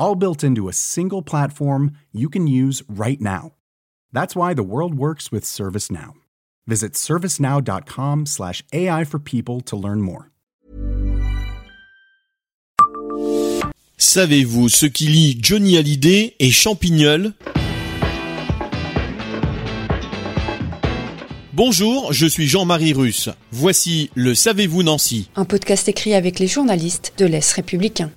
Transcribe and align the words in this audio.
all 0.00 0.16
built 0.16 0.42
into 0.42 0.68
a 0.68 0.72
single 0.72 1.22
platform 1.22 1.92
you 2.12 2.28
can 2.28 2.48
use 2.48 2.82
right 2.88 3.20
now. 3.20 3.52
That's 4.12 4.34
why 4.34 4.54
the 4.54 4.64
world 4.64 4.94
works 4.94 5.30
with 5.30 5.44
ServiceNow. 5.44 6.14
Visit 6.66 6.94
servicenow.com/slash 6.94 8.64
AI 8.72 9.04
for 9.04 9.20
people 9.20 9.60
to 9.60 9.76
learn 9.76 10.00
more. 10.00 10.30
Savez-vous 13.98 14.70
ce 14.70 14.86
qui 14.86 15.06
lie 15.06 15.38
Johnny 15.40 15.76
Hallyday 15.76 16.34
et 16.38 16.50
Champignol? 16.50 17.34
Bonjour, 21.52 22.10
je 22.10 22.24
suis 22.24 22.46
Jean-Marie 22.46 22.94
Russe. 22.94 23.28
Voici 23.52 24.10
le 24.14 24.34
Savez-vous 24.34 24.82
Nancy 24.82 25.28
Un 25.36 25.44
podcast 25.44 25.88
écrit 25.90 26.14
avec 26.14 26.38
les 26.38 26.46
journalistes 26.46 27.12
de 27.18 27.26
l'Est 27.26 27.52
républicain. 27.52 28.10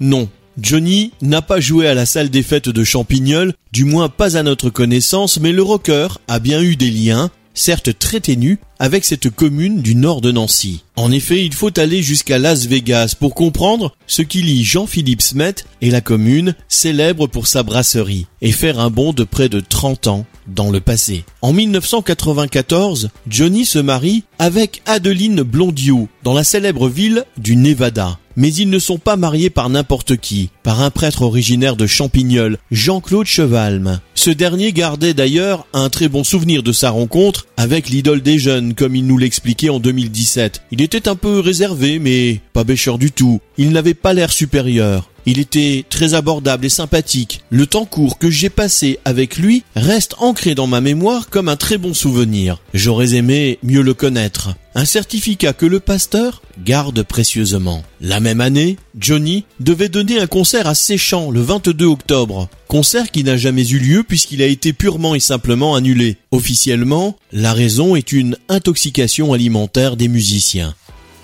Non, 0.00 0.28
Johnny 0.60 1.12
n'a 1.22 1.40
pas 1.40 1.60
joué 1.60 1.86
à 1.86 1.94
la 1.94 2.04
salle 2.04 2.30
des 2.30 2.42
fêtes 2.42 2.68
de 2.68 2.82
Champignol, 2.82 3.54
du 3.72 3.84
moins 3.84 4.08
pas 4.08 4.36
à 4.36 4.42
notre 4.42 4.70
connaissance, 4.70 5.38
mais 5.38 5.52
le 5.52 5.62
rocker 5.62 6.08
a 6.26 6.40
bien 6.40 6.60
eu 6.60 6.74
des 6.74 6.90
liens, 6.90 7.30
certes 7.54 7.96
très 7.96 8.18
ténus, 8.18 8.58
avec 8.80 9.04
cette 9.04 9.30
commune 9.30 9.82
du 9.82 9.94
nord 9.94 10.20
de 10.20 10.32
Nancy. 10.32 10.82
En 10.96 11.12
effet, 11.12 11.44
il 11.44 11.54
faut 11.54 11.78
aller 11.78 12.02
jusqu'à 12.02 12.38
Las 12.38 12.66
Vegas 12.66 13.14
pour 13.18 13.36
comprendre 13.36 13.94
ce 14.08 14.22
qui 14.22 14.42
lie 14.42 14.64
Jean-Philippe 14.64 15.22
Smet 15.22 15.54
et 15.80 15.90
la 15.90 16.00
commune, 16.00 16.56
célèbre 16.68 17.28
pour 17.28 17.46
sa 17.46 17.62
brasserie, 17.62 18.26
et 18.42 18.50
faire 18.50 18.80
un 18.80 18.90
bond 18.90 19.12
de 19.12 19.24
près 19.24 19.48
de 19.48 19.60
30 19.60 20.08
ans 20.08 20.26
dans 20.48 20.70
le 20.72 20.80
passé. 20.80 21.24
En 21.40 21.52
1994, 21.52 23.10
Johnny 23.28 23.64
se 23.64 23.78
marie 23.78 24.24
avec 24.40 24.82
Adeline 24.86 25.42
Blondiot 25.42 26.08
dans 26.24 26.34
la 26.34 26.44
célèbre 26.44 26.88
ville 26.88 27.24
du 27.36 27.54
Nevada. 27.54 28.18
Mais 28.40 28.54
ils 28.54 28.70
ne 28.70 28.78
sont 28.78 28.98
pas 28.98 29.16
mariés 29.16 29.50
par 29.50 29.68
n'importe 29.68 30.16
qui, 30.16 30.50
par 30.62 30.80
un 30.80 30.90
prêtre 30.90 31.22
originaire 31.22 31.74
de 31.74 31.88
Champignol, 31.88 32.58
Jean-Claude 32.70 33.26
Chevalme. 33.26 33.98
Ce 34.14 34.30
dernier 34.30 34.72
gardait 34.72 35.12
d'ailleurs 35.12 35.66
un 35.72 35.88
très 35.88 36.08
bon 36.08 36.22
souvenir 36.22 36.62
de 36.62 36.70
sa 36.70 36.90
rencontre 36.90 37.48
avec 37.56 37.88
l'idole 37.88 38.22
des 38.22 38.38
jeunes, 38.38 38.74
comme 38.74 38.94
il 38.94 39.08
nous 39.08 39.18
l'expliquait 39.18 39.70
en 39.70 39.80
2017. 39.80 40.62
Il 40.70 40.82
était 40.82 41.08
un 41.08 41.16
peu 41.16 41.40
réservé, 41.40 41.98
mais 41.98 42.40
pas 42.52 42.62
bêcheur 42.62 42.96
du 42.98 43.10
tout. 43.10 43.40
Il 43.56 43.72
n'avait 43.72 43.94
pas 43.94 44.12
l'air 44.12 44.32
supérieur. 44.32 45.10
Il 45.30 45.38
était 45.38 45.84
très 45.90 46.14
abordable 46.14 46.64
et 46.64 46.70
sympathique. 46.70 47.42
Le 47.50 47.66
temps 47.66 47.84
court 47.84 48.16
que 48.16 48.30
j'ai 48.30 48.48
passé 48.48 48.98
avec 49.04 49.36
lui 49.36 49.62
reste 49.76 50.14
ancré 50.20 50.54
dans 50.54 50.66
ma 50.66 50.80
mémoire 50.80 51.28
comme 51.28 51.50
un 51.50 51.56
très 51.56 51.76
bon 51.76 51.92
souvenir. 51.92 52.62
J'aurais 52.72 53.12
aimé 53.12 53.58
mieux 53.62 53.82
le 53.82 53.92
connaître. 53.92 54.54
Un 54.74 54.86
certificat 54.86 55.52
que 55.52 55.66
le 55.66 55.80
pasteur 55.80 56.40
garde 56.64 57.02
précieusement. 57.02 57.82
La 58.00 58.20
même 58.20 58.40
année, 58.40 58.78
Johnny 58.98 59.44
devait 59.60 59.90
donner 59.90 60.18
un 60.18 60.26
concert 60.26 60.66
à 60.66 60.74
Séchant 60.74 61.30
le 61.30 61.42
22 61.42 61.84
octobre. 61.84 62.48
Concert 62.66 63.10
qui 63.10 63.22
n'a 63.22 63.36
jamais 63.36 63.68
eu 63.68 63.78
lieu 63.78 64.04
puisqu'il 64.04 64.40
a 64.40 64.46
été 64.46 64.72
purement 64.72 65.14
et 65.14 65.20
simplement 65.20 65.74
annulé. 65.74 66.16
Officiellement, 66.30 67.18
la 67.32 67.52
raison 67.52 67.96
est 67.96 68.12
une 68.12 68.38
intoxication 68.48 69.34
alimentaire 69.34 69.98
des 69.98 70.08
musiciens. 70.08 70.74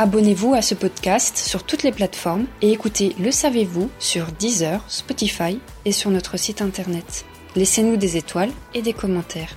Abonnez-vous 0.00 0.54
à 0.54 0.62
ce 0.62 0.76
podcast 0.76 1.36
sur 1.36 1.64
toutes 1.64 1.82
les 1.82 1.90
plateformes 1.90 2.46
et 2.62 2.70
écoutez 2.70 3.16
Le 3.18 3.32
Savez-vous 3.32 3.90
sur 3.98 4.26
Deezer, 4.26 4.80
Spotify 4.86 5.58
et 5.84 5.90
sur 5.90 6.12
notre 6.12 6.36
site 6.36 6.62
internet. 6.62 7.24
Laissez-nous 7.56 7.96
des 7.96 8.16
étoiles 8.16 8.52
et 8.74 8.82
des 8.82 8.92
commentaires. 8.92 9.56